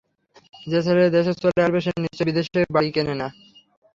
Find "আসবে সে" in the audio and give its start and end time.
1.65-1.91